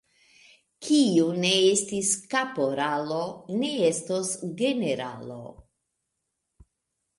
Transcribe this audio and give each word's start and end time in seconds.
Kiu 0.85 1.25
ne 1.43 1.51
estis 1.65 2.09
kaporalo, 2.31 3.21
ne 3.61 3.71
estos 3.91 4.33
generalo. 4.65 5.41